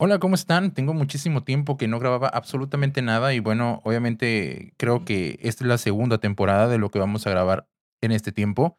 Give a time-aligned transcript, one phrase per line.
[0.00, 0.74] Hola, ¿cómo están?
[0.74, 5.68] Tengo muchísimo tiempo que no grababa absolutamente nada y bueno, obviamente creo que esta es
[5.68, 7.68] la segunda temporada de lo que vamos a grabar
[8.00, 8.78] en este tiempo.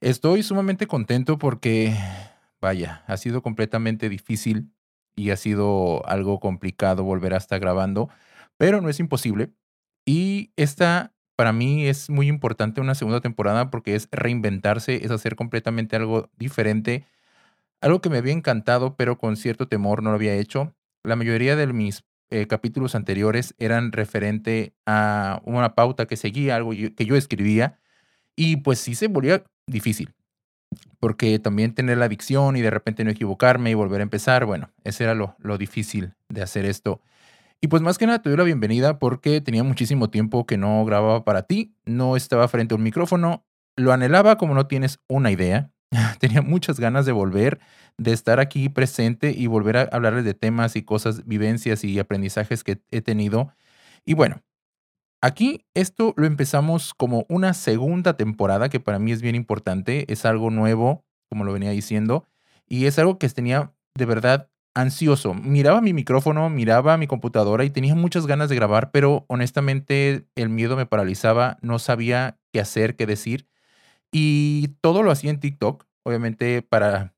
[0.00, 1.96] Estoy sumamente contento porque,
[2.60, 4.72] vaya, ha sido completamente difícil
[5.14, 8.08] y ha sido algo complicado volver a estar grabando,
[8.56, 9.52] pero no es imposible.
[10.04, 15.36] Y esta para mí es muy importante una segunda temporada porque es reinventarse, es hacer
[15.36, 17.06] completamente algo diferente
[17.80, 20.74] algo que me había encantado, pero con cierto temor no lo había hecho.
[21.04, 26.70] La mayoría de mis eh, capítulos anteriores eran referente a una pauta que seguía, algo
[26.70, 27.78] que yo escribía,
[28.34, 30.14] y pues sí se volvía difícil,
[31.00, 34.70] porque también tener la adicción y de repente no equivocarme y volver a empezar, bueno,
[34.84, 37.00] ese era lo, lo difícil de hacer esto.
[37.60, 40.84] Y pues más que nada te doy la bienvenida porque tenía muchísimo tiempo que no
[40.84, 43.44] grababa para ti, no estaba frente a un micrófono,
[43.76, 45.70] lo anhelaba como no tienes una idea.
[46.20, 47.60] tenía muchas ganas de volver,
[47.98, 52.64] de estar aquí presente y volver a hablarles de temas y cosas, vivencias y aprendizajes
[52.64, 53.52] que he tenido.
[54.04, 54.42] Y bueno,
[55.22, 60.24] aquí esto lo empezamos como una segunda temporada que para mí es bien importante, es
[60.24, 62.26] algo nuevo, como lo venía diciendo,
[62.68, 65.34] y es algo que tenía de verdad ansioso.
[65.34, 70.50] Miraba mi micrófono, miraba mi computadora y tenía muchas ganas de grabar, pero honestamente el
[70.50, 73.48] miedo me paralizaba, no sabía qué hacer, qué decir.
[74.12, 75.85] Y todo lo hacía en TikTok.
[76.06, 77.16] Obviamente, para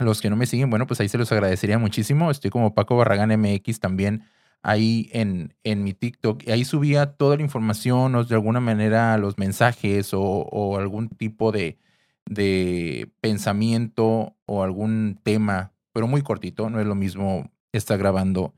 [0.00, 2.32] los que no me siguen, bueno, pues ahí se los agradecería muchísimo.
[2.32, 4.24] Estoy como Paco Barragán MX también
[4.62, 6.48] ahí en, en mi TikTok.
[6.48, 11.78] Ahí subía toda la información o de alguna manera los mensajes o, algún tipo de,
[12.26, 16.68] de pensamiento o algún tema, pero muy cortito.
[16.68, 18.54] No es lo mismo estar grabando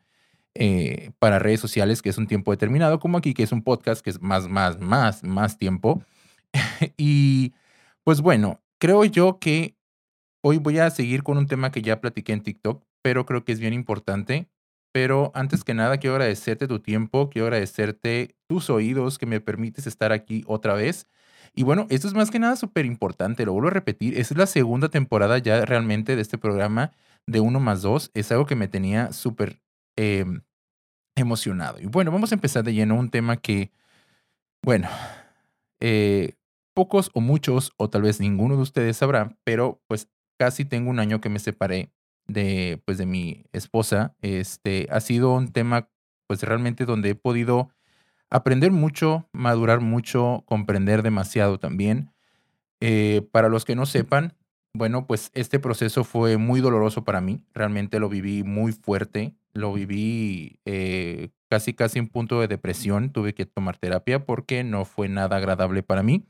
[0.54, 4.02] eh, para redes sociales, que es un tiempo determinado, como aquí, que es un podcast,
[4.02, 6.02] que es más, más, más, más tiempo.
[6.96, 7.52] y
[8.02, 9.76] pues bueno, creo yo que
[10.42, 13.52] hoy voy a seguir con un tema que ya platiqué en TikTok, pero creo que
[13.52, 14.48] es bien importante.
[14.92, 19.86] Pero antes que nada, quiero agradecerte tu tiempo, quiero agradecerte tus oídos que me permites
[19.86, 21.06] estar aquí otra vez.
[21.54, 24.38] Y bueno, esto es más que nada súper importante, lo vuelvo a repetir, esta es
[24.38, 26.90] la segunda temporada ya realmente de este programa
[27.28, 28.10] de uno más dos.
[28.14, 29.62] Es algo que me tenía súper
[29.96, 30.42] em,
[31.14, 31.78] emocionado.
[31.78, 33.70] Y bueno, vamos a empezar de lleno un tema que,
[34.64, 34.88] bueno,
[35.80, 36.34] eh,
[36.74, 40.98] pocos o muchos, o tal vez ninguno de ustedes sabrá, pero pues casi tengo un
[40.98, 41.92] año que me separé
[42.26, 44.16] de, pues, de mi esposa.
[44.22, 45.88] Este, ha sido un tema,
[46.26, 47.70] pues, realmente donde he podido
[48.30, 52.10] aprender mucho, madurar mucho, comprender demasiado también.
[52.80, 54.34] Eh, para los que no sepan,
[54.74, 57.44] bueno, pues este proceso fue muy doloroso para mí.
[57.54, 59.34] Realmente lo viví muy fuerte.
[59.52, 63.12] Lo viví eh, casi, casi un punto de depresión.
[63.12, 66.24] Tuve que tomar terapia porque no fue nada agradable para mí.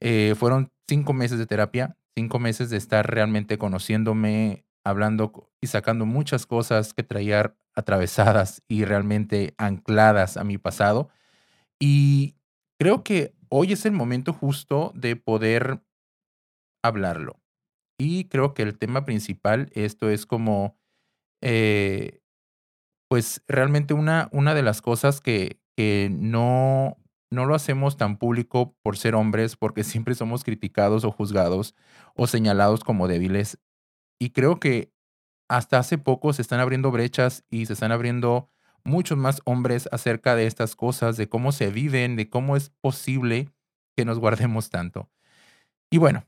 [0.00, 6.06] Eh, fueron cinco meses de terapia, cinco meses de estar realmente conociéndome, hablando y sacando
[6.06, 11.10] muchas cosas que traía atravesadas y realmente ancladas a mi pasado.
[11.78, 12.36] Y
[12.78, 15.82] creo que hoy es el momento justo de poder
[16.82, 17.40] hablarlo.
[17.98, 20.78] Y creo que el tema principal, esto es como,
[21.42, 22.20] eh,
[23.08, 26.96] pues realmente una, una de las cosas que, que no,
[27.30, 31.74] no lo hacemos tan público por ser hombres, porque siempre somos criticados o juzgados
[32.14, 33.58] o señalados como débiles.
[34.18, 34.92] Y creo que
[35.48, 38.50] hasta hace poco se están abriendo brechas y se están abriendo
[38.84, 43.48] muchos más hombres acerca de estas cosas, de cómo se viven, de cómo es posible
[43.96, 45.10] que nos guardemos tanto.
[45.90, 46.24] Y bueno,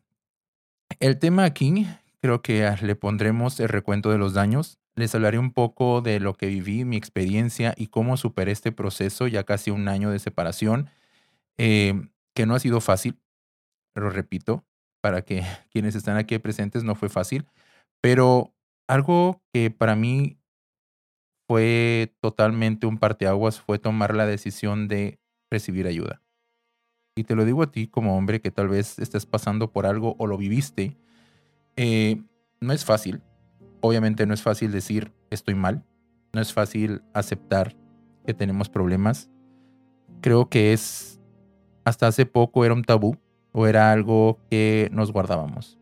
[1.01, 1.87] el tema aquí
[2.21, 4.79] creo que le pondremos el recuento de los daños.
[4.95, 9.27] Les hablaré un poco de lo que viví, mi experiencia y cómo superé este proceso,
[9.27, 10.91] ya casi un año de separación,
[11.59, 13.19] eh, que no ha sido fácil,
[13.95, 14.65] lo repito,
[15.01, 17.47] para que quienes están aquí presentes no fue fácil,
[18.01, 18.55] pero
[18.89, 20.39] algo que para mí
[21.49, 25.19] fue totalmente un parteaguas fue tomar la decisión de
[25.51, 26.23] recibir ayuda.
[27.15, 30.17] Y te lo digo a ti como hombre que tal vez estés pasando por algo
[30.19, 30.97] o lo viviste.
[31.77, 32.23] Eh,
[32.61, 33.21] no es fácil,
[33.83, 35.85] Obviamente no es fácil decir estoy mal,
[36.33, 37.77] no es fácil aceptar
[38.25, 39.29] que tenemos problemas.
[40.21, 41.21] Creo que es,
[41.85, 43.17] hasta hace poco era un tabú
[43.51, 45.79] o era algo que nos guardábamos.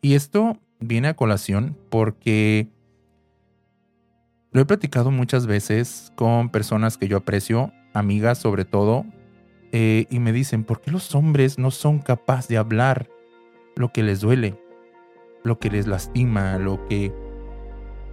[0.00, 2.70] Y esto viene a colación porque
[4.52, 9.04] lo he platicado muchas veces con personas que yo aprecio, amigas sobre todo,
[9.72, 13.08] eh, y me dicen, ¿por qué los hombres no son capaces de hablar
[13.74, 14.56] lo que les duele?
[15.44, 17.12] Lo que les lastima, lo que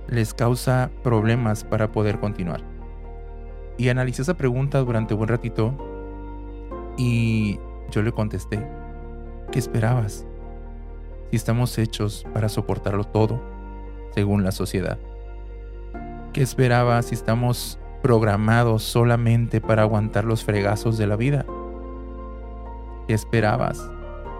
[0.07, 2.61] les causa problemas para poder continuar.
[3.77, 5.73] Y analicé esa pregunta durante un buen ratito
[6.97, 7.59] y
[7.91, 8.65] yo le contesté,
[9.51, 10.25] ¿qué esperabas?
[11.29, 13.41] Si estamos hechos para soportarlo todo,
[14.13, 14.97] según la sociedad.
[16.31, 21.45] ¿Qué esperabas si estamos programados solamente para aguantar los fregazos de la vida?
[23.07, 23.89] ¿Qué esperabas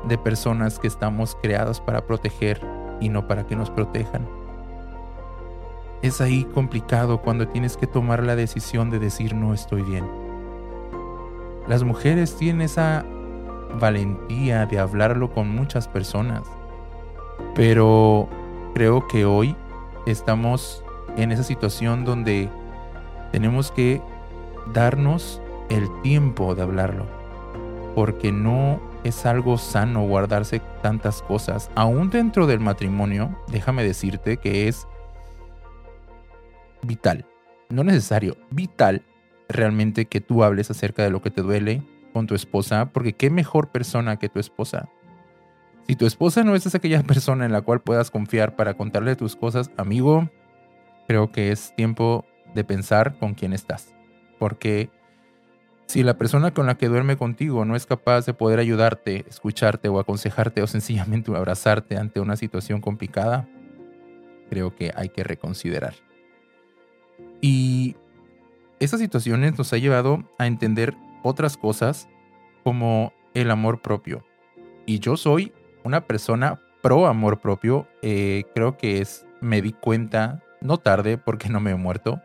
[0.07, 2.61] de personas que estamos creados para proteger
[2.99, 4.27] y no para que nos protejan?
[6.01, 10.05] Es ahí complicado cuando tienes que tomar la decisión de decir no estoy bien.
[11.67, 13.03] Las mujeres tienen esa
[13.79, 16.43] valentía de hablarlo con muchas personas,
[17.55, 18.29] pero
[18.73, 19.55] creo que hoy
[20.05, 20.83] estamos
[21.17, 22.49] en esa situación donde
[23.31, 24.01] tenemos que
[24.73, 27.05] darnos el tiempo de hablarlo,
[27.95, 31.69] porque no es algo sano guardarse tantas cosas.
[31.75, 34.87] Aún dentro del matrimonio, déjame decirte que es
[36.81, 37.25] vital,
[37.69, 39.03] no necesario, vital
[39.47, 43.29] realmente que tú hables acerca de lo que te duele con tu esposa, porque qué
[43.29, 44.89] mejor persona que tu esposa.
[45.87, 49.35] Si tu esposa no es aquella persona en la cual puedas confiar para contarle tus
[49.35, 50.29] cosas, amigo,
[51.07, 52.25] creo que es tiempo
[52.55, 53.93] de pensar con quién estás.
[54.39, 54.89] Porque
[55.87, 59.87] si la persona con la que duerme contigo no es capaz de poder ayudarte, escucharte
[59.87, 63.47] o aconsejarte o sencillamente abrazarte ante una situación complicada,
[64.49, 65.93] creo que hay que reconsiderar.
[67.41, 67.95] Y
[68.79, 72.09] esas situaciones nos ha llevado a entender otras cosas
[72.63, 74.25] como el amor propio.
[74.85, 75.53] Y yo soy
[75.83, 77.87] una persona pro amor propio.
[78.01, 82.21] Eh, creo que es, me di cuenta, no tarde porque no me he muerto,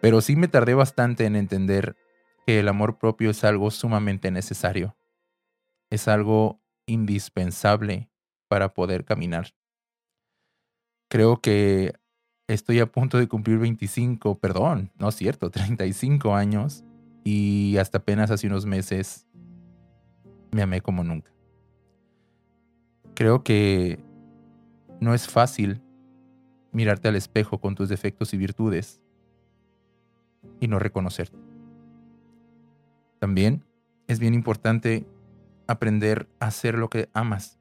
[0.00, 1.96] pero sí me tardé bastante en entender
[2.46, 4.96] que el amor propio es algo sumamente necesario.
[5.90, 8.10] Es algo indispensable
[8.48, 9.54] para poder caminar.
[11.08, 11.94] Creo que
[12.48, 16.84] estoy a punto de cumplir 25, perdón, no es cierto, 35 años
[17.24, 19.26] y hasta apenas hace unos meses
[20.50, 21.32] me amé como nunca.
[23.14, 24.00] Creo que
[25.00, 25.80] no es fácil
[26.72, 29.00] mirarte al espejo con tus defectos y virtudes
[30.60, 31.51] y no reconocerte.
[33.22, 33.62] También
[34.08, 35.06] es bien importante
[35.68, 37.56] aprender a hacer lo que amas,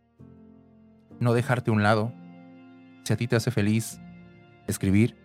[1.19, 2.11] no dejarte a un lado.
[3.03, 4.01] Si a ti te hace feliz
[4.65, 5.15] escribir,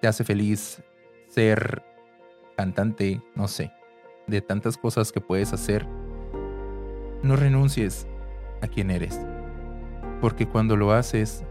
[0.00, 0.80] te hace feliz
[1.26, 1.82] ser
[2.56, 3.72] cantante, no sé,
[4.28, 5.88] de tantas cosas que puedes hacer,
[7.24, 8.06] no renuncies
[8.62, 9.20] a quien eres.
[10.20, 11.42] Porque cuando lo haces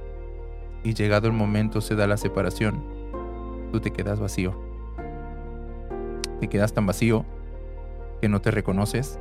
[0.82, 2.86] y llegado el momento se da la separación,
[3.74, 4.58] tú te quedas vacío.
[6.40, 7.26] Te quedas tan vacío
[8.24, 9.20] que no te reconoces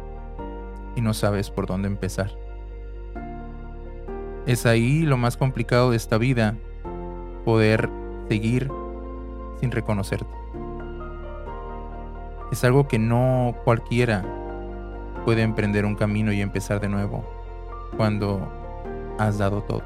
[0.94, 2.38] y no sabes por dónde empezar.
[4.46, 6.54] Es ahí lo más complicado de esta vida,
[7.44, 7.90] poder
[8.28, 8.70] seguir
[9.58, 10.32] sin reconocerte.
[12.52, 14.24] Es algo que no cualquiera
[15.24, 17.24] puede emprender un camino y empezar de nuevo
[17.96, 18.48] cuando
[19.18, 19.82] has dado todo.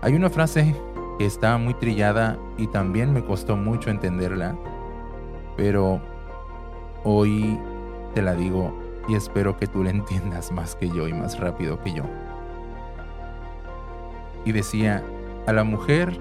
[0.00, 0.74] Hay una frase
[1.18, 4.56] que está muy trillada y también me costó mucho entenderla,
[5.58, 6.00] pero
[7.04, 7.58] hoy
[8.14, 8.72] te la digo
[9.08, 12.04] y espero que tú la entiendas más que yo y más rápido que yo.
[14.44, 15.02] Y decía,
[15.46, 16.18] a la mujer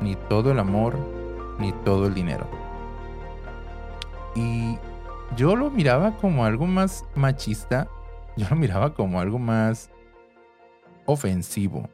[0.00, 0.96] ni todo el amor,
[1.58, 2.46] ni todo el dinero.
[4.34, 4.78] Y
[5.36, 7.88] yo lo miraba como algo más machista,
[8.36, 9.90] yo lo miraba como algo más
[11.06, 11.88] ofensivo,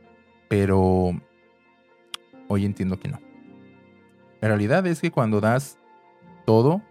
[0.49, 1.12] pero
[2.49, 3.19] hoy entiendo que no.
[4.40, 5.79] La realidad es que cuando das
[6.46, 6.82] todo,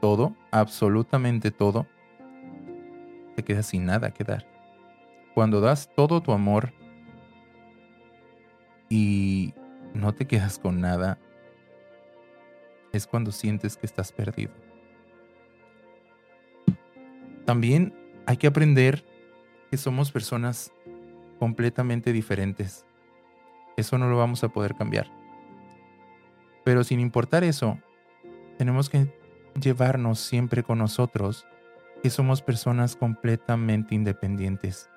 [0.00, 1.86] todo, absolutamente todo,
[3.36, 4.46] te quedas sin nada que dar.
[5.34, 6.72] Cuando das todo tu amor
[8.88, 9.54] y
[9.94, 11.18] no te quedas con nada,
[12.92, 14.52] es cuando sientes que estás perdido.
[17.44, 17.94] También
[18.26, 19.04] hay que aprender
[19.70, 20.72] que somos personas
[21.38, 22.84] completamente diferentes.
[23.76, 25.10] Eso no lo vamos a poder cambiar.
[26.64, 27.78] Pero sin importar eso,
[28.58, 29.10] tenemos que
[29.60, 31.46] llevarnos siempre con nosotros
[32.02, 34.88] que somos personas completamente independientes.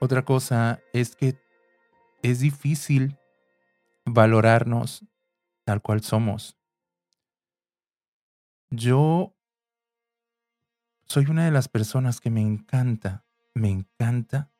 [0.00, 1.40] Otra cosa es que
[2.22, 3.16] es difícil
[4.04, 5.04] valorarnos
[5.64, 6.56] tal cual somos.
[8.70, 9.36] Yo
[11.06, 14.50] soy una de las personas que me encanta, me encanta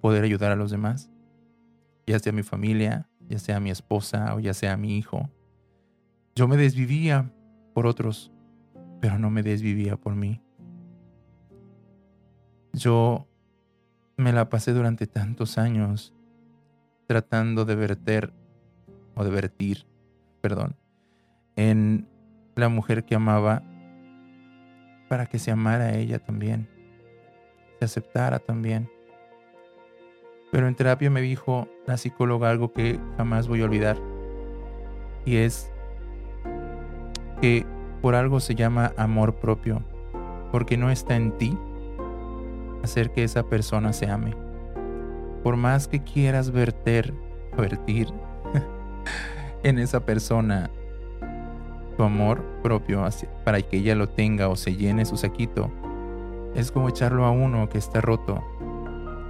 [0.00, 1.10] poder ayudar a los demás,
[2.06, 5.30] ya sea mi familia, ya sea mi esposa o ya sea mi hijo.
[6.36, 7.30] Yo me desvivía
[7.74, 8.32] por otros,
[9.00, 10.40] pero no me desvivía por mí.
[12.72, 13.28] Yo
[14.16, 16.12] me la pasé durante tantos años
[17.06, 18.32] tratando de verter
[19.14, 19.86] o de vertir,
[20.40, 20.76] perdón,
[21.54, 22.08] en
[22.56, 23.62] la mujer que amaba
[25.08, 26.68] para que se amara a ella también,
[27.78, 28.90] se aceptara también.
[30.50, 33.98] Pero en terapia me dijo la psicóloga algo que jamás voy a olvidar.
[35.24, 35.73] Y es
[38.00, 39.82] por algo se llama amor propio.
[40.52, 41.58] Porque no está en ti
[42.82, 44.36] hacer que esa persona se ame.
[45.42, 47.14] Por más que quieras verter,
[47.56, 48.08] vertir
[49.62, 50.70] en esa persona
[51.96, 53.04] tu amor propio
[53.44, 55.70] para que ella lo tenga o se llene su saquito,
[56.54, 58.42] es como echarlo a uno que está roto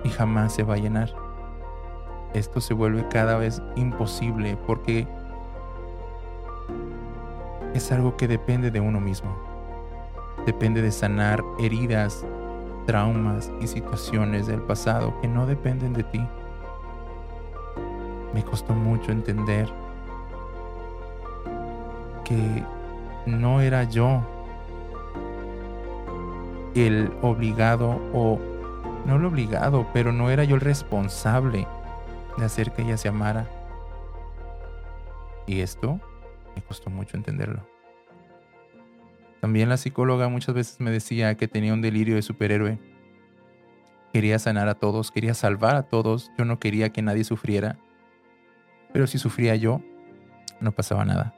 [0.03, 1.15] y jamás se va a llenar.
[2.35, 5.07] Esto se vuelve cada vez imposible porque
[7.75, 9.37] es algo que depende de uno mismo.
[10.47, 12.25] Depende de sanar heridas,
[12.87, 16.27] traumas y situaciones del pasado que no dependen de ti.
[18.33, 19.69] Me costó mucho entender
[22.25, 22.65] que
[23.27, 24.23] no era yo
[26.75, 28.39] el obligado o
[29.07, 31.67] no el obligado, pero no era yo el responsable
[32.37, 33.47] de hacer que ella se amara.
[35.47, 36.01] Y esto
[36.55, 37.67] me costó mucho entenderlo.
[39.41, 42.79] También la psicóloga muchas veces me decía que tenía un delirio de superhéroe.
[44.13, 47.79] Quería sanar a todos, quería salvar a todos, yo no quería que nadie sufriera.
[48.93, 49.83] Pero si sufría yo,
[50.61, 51.35] no pasaba nada.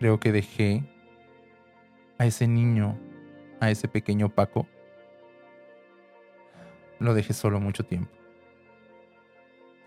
[0.00, 0.84] Creo que dejé
[2.18, 2.98] a ese niño,
[3.60, 4.66] a ese pequeño Paco,
[6.98, 8.12] lo dejé solo mucho tiempo.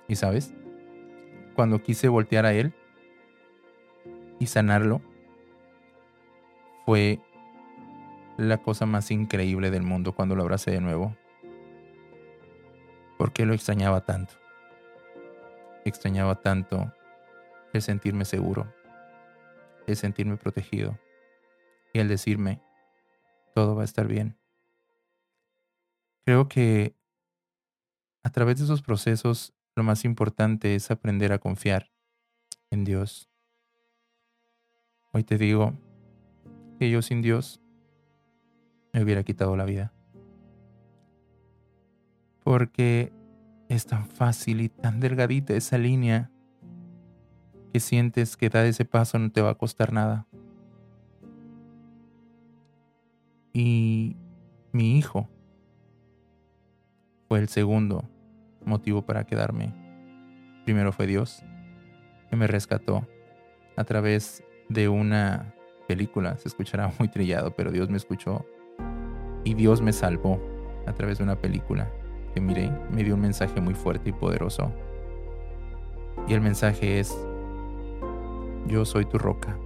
[0.07, 0.53] Y sabes,
[1.55, 2.73] cuando quise voltear a él
[4.43, 5.01] y sanarlo,
[6.85, 7.19] fue
[8.37, 11.15] la cosa más increíble del mundo cuando lo abracé de nuevo.
[13.17, 14.33] Porque lo extrañaba tanto.
[15.85, 16.93] Extrañaba tanto
[17.73, 18.73] el sentirme seguro,
[19.87, 20.99] el sentirme protegido
[21.93, 22.61] y el decirme,
[23.55, 24.37] todo va a estar bien.
[26.25, 26.95] Creo que
[28.23, 31.91] a través de esos procesos lo más importante es aprender a confiar
[32.71, 33.32] en Dios.
[35.15, 35.73] Hoy te digo
[36.79, 37.61] que yo sin Dios
[38.91, 39.93] me hubiera quitado la vida.
[42.43, 43.13] Porque
[43.69, 46.31] es tan fácil y tan delgadita esa línea
[47.71, 50.25] que sientes que dar ese paso no te va a costar nada.
[53.53, 54.17] Y
[54.71, 55.29] mi hijo
[57.27, 58.09] fue el segundo
[58.65, 59.75] motivo para quedarme.
[60.65, 61.43] Primero fue Dios,
[62.31, 63.07] que me rescató
[63.75, 65.53] a través de una
[65.87, 66.37] película.
[66.37, 68.45] Se escuchará muy trillado, pero Dios me escuchó
[69.43, 70.39] y Dios me salvó
[70.85, 71.91] a través de una película
[72.33, 72.71] que miré.
[72.91, 74.71] Me dio un mensaje muy fuerte y poderoso.
[76.27, 77.15] Y el mensaje es,
[78.67, 79.57] yo soy tu roca.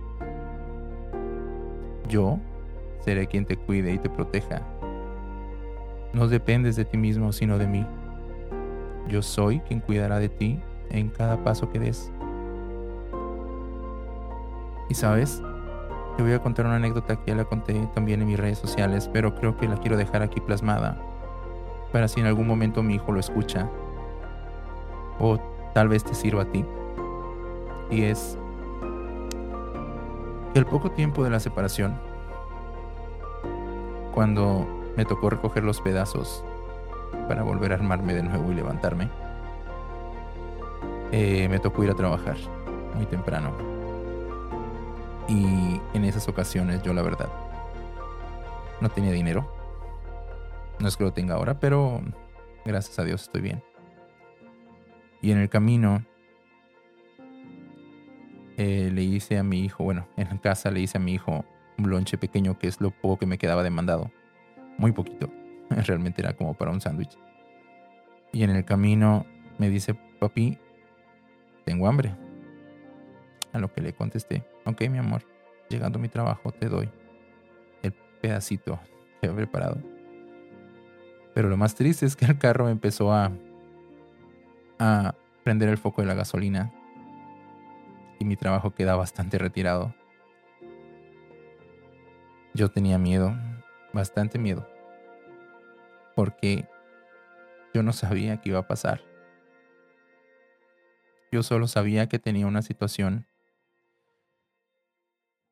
[2.09, 2.39] Yo
[2.99, 4.61] seré quien te cuide y te proteja.
[6.13, 7.85] No dependes de ti mismo, sino de mí.
[9.07, 12.11] Yo soy quien cuidará de ti en cada paso que des.
[14.89, 15.41] Y sabes,
[16.15, 19.09] te voy a contar una anécdota que ya la conté también en mis redes sociales,
[19.11, 20.97] pero creo que la quiero dejar aquí plasmada
[21.91, 23.69] para si en algún momento mi hijo lo escucha
[25.19, 25.37] o
[25.73, 26.65] tal vez te sirva a ti.
[27.89, 28.37] Y es
[30.53, 31.99] que al poco tiempo de la separación,
[34.13, 34.67] cuando
[34.97, 36.43] me tocó recoger los pedazos
[37.27, 39.09] para volver a armarme de nuevo y levantarme.
[41.11, 42.35] Eh, me tocó ir a trabajar
[42.95, 43.76] muy temprano.
[45.27, 47.29] Y en esas ocasiones yo la verdad
[48.81, 49.51] no tenía dinero.
[50.79, 52.01] No es que lo tenga ahora, pero
[52.65, 53.63] gracias a Dios estoy bien.
[55.21, 56.05] Y en el camino
[58.57, 61.45] eh, le hice a mi hijo, bueno, en casa le hice a mi hijo
[61.77, 64.11] un lonche pequeño que es lo poco que me quedaba demandado.
[64.77, 65.31] Muy poquito.
[65.69, 67.17] Realmente era como para un sándwich.
[68.31, 69.25] Y en el camino
[69.57, 70.57] me dice, papi,
[71.65, 72.15] tengo hambre.
[73.57, 75.23] A lo que le contesté, ok mi amor,
[75.67, 76.91] llegando a mi trabajo te doy
[77.81, 78.79] el pedacito
[79.19, 79.77] que he preparado.
[81.33, 83.31] Pero lo más triste es que el carro empezó a,
[84.77, 86.71] a prender el foco de la gasolina
[88.19, 89.95] y mi trabajo queda bastante retirado.
[92.53, 93.35] Yo tenía miedo,
[93.91, 94.67] bastante miedo
[96.15, 96.69] porque
[97.73, 99.01] yo no sabía qué iba a pasar.
[101.31, 103.25] Yo solo sabía que tenía una situación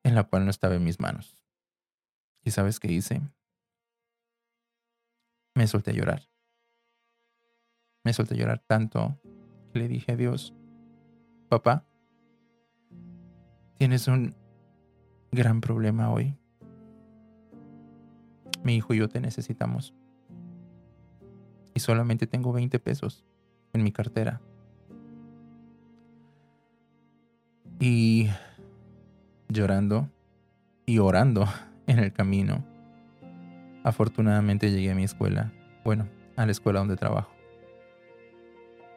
[0.06, 1.34] en la cual no estaba en mis manos.
[2.44, 3.20] ¿Y sabes qué hice?
[5.56, 6.22] Me solté a llorar.
[8.04, 9.18] Me solté a llorar tanto
[9.72, 10.54] que le dije a Dios,
[11.48, 11.84] papá,
[13.78, 14.36] tienes un
[15.32, 16.38] gran problema hoy.
[18.62, 19.92] Mi hijo y yo te necesitamos
[21.74, 23.24] y solamente tengo 20 pesos
[23.72, 24.40] en mi cartera.
[27.80, 28.28] Y
[29.48, 30.08] llorando
[30.84, 31.46] y orando
[31.86, 32.64] en el camino,
[33.84, 35.52] afortunadamente llegué a mi escuela,
[35.84, 37.30] bueno, a la escuela donde trabajo.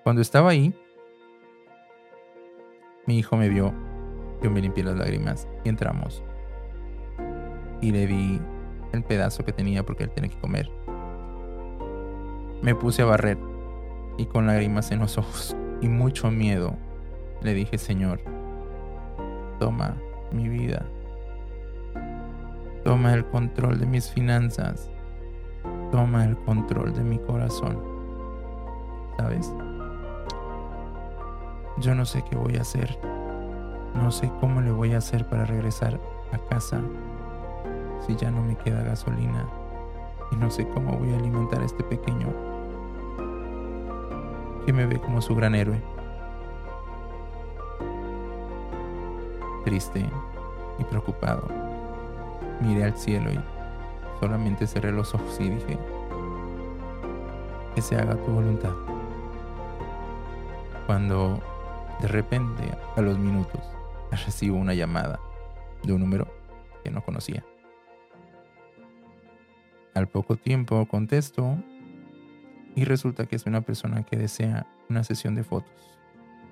[0.04, 0.74] Cuando estaba ahí,
[3.06, 3.74] mi hijo me vio,
[4.42, 6.24] yo me limpié las lágrimas y entramos.
[7.82, 8.40] Y le di
[8.92, 10.70] el pedazo que tenía porque él tenía que comer.
[12.62, 13.38] Me puse a barrer
[14.18, 16.76] y con lágrimas en los ojos y mucho miedo
[17.42, 18.22] le dije, Señor,
[19.60, 19.98] toma
[20.32, 20.86] mi vida.
[22.84, 24.90] Toma el control de mis finanzas.
[25.92, 27.78] Toma el control de mi corazón.
[29.18, 29.54] ¿Sabes?
[31.78, 32.98] Yo no sé qué voy a hacer.
[33.96, 36.00] No sé cómo le voy a hacer para regresar
[36.32, 36.82] a casa
[38.06, 39.46] si ya no me queda gasolina.
[40.32, 42.28] Y no sé cómo voy a alimentar a este pequeño
[44.66, 45.82] que me ve como su gran héroe.
[49.70, 50.04] Triste
[50.80, 51.48] y preocupado,
[52.60, 53.40] miré al cielo y
[54.20, 55.78] solamente cerré los ojos y dije,
[57.76, 58.74] que se haga tu voluntad.
[60.88, 61.40] Cuando
[62.02, 62.64] de repente,
[62.96, 63.62] a los minutos,
[64.10, 65.20] recibo una llamada
[65.84, 66.28] de un número
[66.84, 67.46] que no conocía.
[69.94, 71.60] Al poco tiempo contesto
[72.74, 75.99] y resulta que es una persona que desea una sesión de fotos.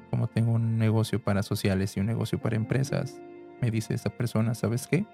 [0.10, 3.20] Como tengo un negocio para sociales y un negocio para empresas,
[3.62, 5.06] me dice esa persona, ¿sabes qué?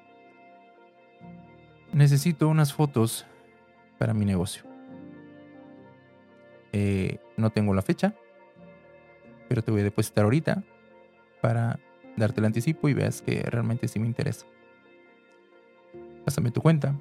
[1.91, 3.25] Necesito unas fotos
[3.97, 4.63] para mi negocio.
[6.71, 8.15] Eh, no tengo la fecha,
[9.47, 10.63] pero te voy a depositar ahorita
[11.41, 11.79] para
[12.17, 14.45] darte el anticipo y veas que realmente sí me interesa.
[16.25, 16.95] Pásame tu cuenta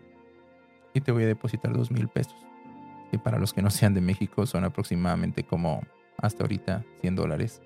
[0.95, 2.37] y te voy a depositar dos mil pesos.
[3.11, 5.83] Que para los que no sean de México son aproximadamente como
[6.19, 7.63] hasta ahorita 100 dólares.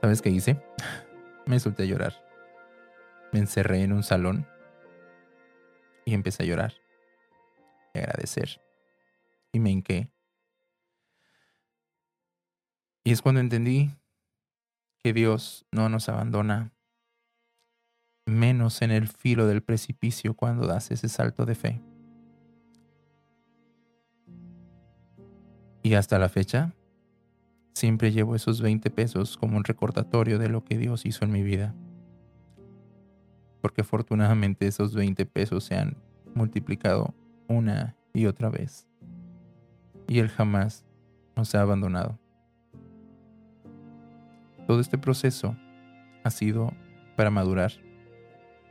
[0.00, 0.62] ¿Sabes qué hice?
[1.46, 2.14] Me solté a llorar.
[3.32, 4.46] Me encerré en un salón
[6.04, 6.74] y empecé a llorar
[7.94, 8.60] y agradecer.
[9.52, 10.10] Y me hinqué
[13.08, 13.90] y es cuando entendí
[15.02, 16.74] que Dios no nos abandona,
[18.26, 21.80] menos en el filo del precipicio cuando das ese salto de fe.
[25.82, 26.74] Y hasta la fecha,
[27.78, 31.42] siempre llevo esos 20 pesos como un recordatorio de lo que Dios hizo en mi
[31.42, 31.74] vida.
[33.60, 35.96] Porque afortunadamente esos 20 pesos se han
[36.34, 37.14] multiplicado
[37.48, 38.86] una y otra vez.
[40.08, 40.84] Y Él jamás
[41.36, 42.18] nos ha abandonado.
[44.66, 45.56] Todo este proceso
[46.24, 46.72] ha sido
[47.16, 47.72] para madurar,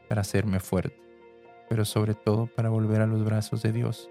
[0.10, 1.02] para hacerme fuerte,
[1.70, 4.10] pero sobre todo para volver a los brazos de Dios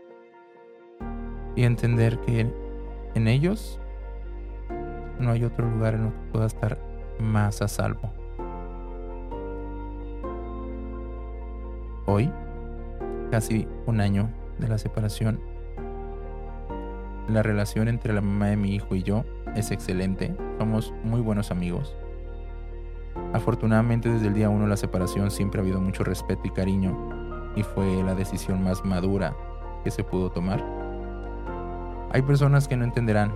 [1.54, 2.52] y entender que
[3.14, 3.80] en ellos
[5.18, 6.78] no hay otro lugar en el que pueda estar
[7.18, 8.10] más a salvo.
[12.06, 12.30] Hoy,
[13.30, 15.40] casi un año de la separación,
[17.28, 19.24] la relación entre la mamá de mi hijo y yo
[19.56, 21.96] es excelente, somos muy buenos amigos.
[23.32, 27.52] Afortunadamente desde el día uno de la separación siempre ha habido mucho respeto y cariño
[27.56, 29.34] y fue la decisión más madura
[29.82, 30.64] que se pudo tomar.
[32.12, 33.32] Hay personas que no entenderán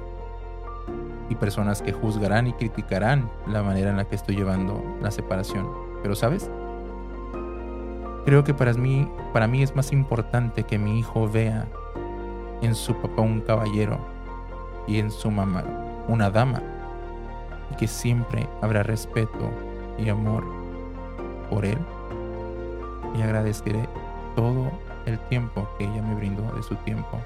[1.31, 5.67] y personas que juzgarán y criticarán la manera en la que estoy llevando la separación.
[6.03, 6.51] Pero sabes,
[8.27, 11.67] creo que para mí, para mí es más importante que mi hijo vea
[12.61, 13.99] en su papá un caballero
[14.87, 15.65] y en su mamá
[16.09, 16.61] una dama
[17.71, 19.51] y que siempre habrá respeto
[19.99, 20.45] y amor
[21.49, 21.79] por él
[23.17, 23.89] y agradeceré
[24.35, 24.71] todo
[25.07, 27.19] el tiempo que ella me brindó de su tiempo,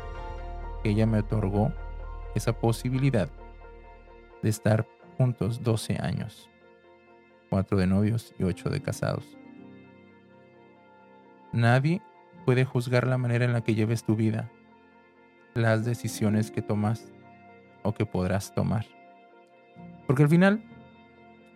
[0.82, 1.72] que ella me otorgó
[2.34, 3.28] esa posibilidad
[4.44, 6.50] de estar juntos 12 años,
[7.48, 9.38] 4 de novios y 8 de casados.
[11.50, 12.02] Nadie
[12.44, 14.50] puede juzgar la manera en la que lleves tu vida,
[15.54, 17.10] las decisiones que tomas
[17.82, 18.84] o que podrás tomar.
[20.06, 20.62] Porque al final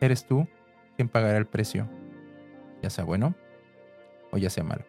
[0.00, 0.48] eres tú
[0.96, 1.86] quien pagará el precio,
[2.82, 3.34] ya sea bueno
[4.30, 4.84] o ya sea malo.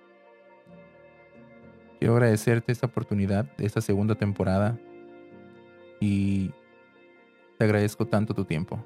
[2.00, 4.78] Quiero agradecerte esta oportunidad de esta segunda temporada
[6.00, 6.54] y
[7.60, 8.84] te agradezco tanto tu tiempo.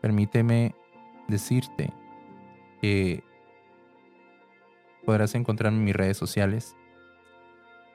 [0.00, 0.74] Permíteme
[1.28, 1.92] decirte
[2.82, 3.22] que
[5.06, 6.74] podrás encontrarme en mis redes sociales.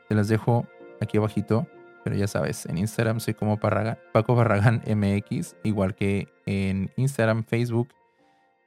[0.07, 0.65] Te las dejo
[1.01, 1.67] aquí abajito
[2.05, 7.89] pero ya sabes, en Instagram soy como Paco Barragán MX, igual que en Instagram, Facebook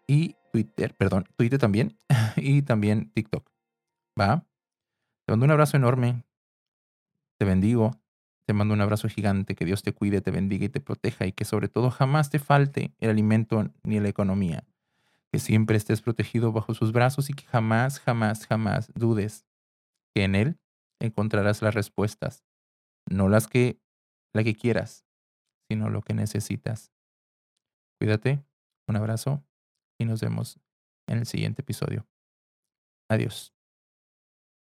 [0.09, 1.97] y Twitter, perdón, Twitter también,
[2.37, 3.49] y también TikTok.
[4.21, 4.44] ¿Va?
[5.25, 6.25] Te mando un abrazo enorme.
[7.38, 7.92] Te bendigo,
[8.49, 11.33] te mando un abrazo gigante, que Dios te cuide, te bendiga y te proteja y
[11.33, 14.67] que sobre todo jamás te falte el alimento ni la economía.
[15.31, 19.45] Que siempre estés protegido bajo sus brazos y que jamás, jamás, jamás dudes
[20.15, 20.59] que en Él
[20.99, 22.43] encontrarás las respuestas,
[23.05, 23.83] no las que,
[24.33, 25.05] la que quieras,
[25.69, 26.91] sino lo que necesitas.
[28.01, 28.43] Cuídate,
[28.87, 29.45] un abrazo
[29.99, 30.59] y nos vemos
[31.07, 32.09] en el siguiente episodio.
[33.11, 33.58] Adiós.